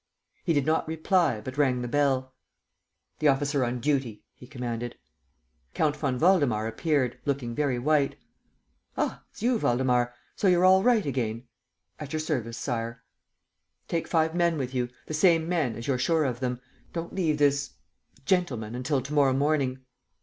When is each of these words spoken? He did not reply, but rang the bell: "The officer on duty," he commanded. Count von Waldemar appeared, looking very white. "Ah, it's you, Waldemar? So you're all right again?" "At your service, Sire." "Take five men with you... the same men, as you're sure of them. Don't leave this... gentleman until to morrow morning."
He 0.43 0.51
did 0.53 0.65
not 0.65 0.87
reply, 0.87 1.41
but 1.41 1.59
rang 1.59 1.83
the 1.83 1.87
bell: 1.87 2.33
"The 3.19 3.27
officer 3.27 3.63
on 3.63 3.79
duty," 3.79 4.23
he 4.33 4.47
commanded. 4.47 4.97
Count 5.75 5.95
von 5.95 6.17
Waldemar 6.17 6.65
appeared, 6.65 7.19
looking 7.23 7.53
very 7.53 7.77
white. 7.77 8.15
"Ah, 8.97 9.21
it's 9.29 9.43
you, 9.43 9.59
Waldemar? 9.59 10.15
So 10.35 10.47
you're 10.47 10.65
all 10.65 10.81
right 10.81 11.05
again?" 11.05 11.43
"At 11.99 12.13
your 12.13 12.19
service, 12.19 12.57
Sire." 12.57 13.03
"Take 13.87 14.07
five 14.07 14.33
men 14.33 14.57
with 14.57 14.73
you... 14.73 14.89
the 15.05 15.13
same 15.13 15.47
men, 15.47 15.75
as 15.75 15.85
you're 15.85 15.99
sure 15.99 16.23
of 16.25 16.39
them. 16.39 16.61
Don't 16.93 17.13
leave 17.13 17.37
this... 17.37 17.73
gentleman 18.25 18.73
until 18.73 19.03
to 19.03 19.13
morrow 19.13 19.33
morning." 19.33 19.81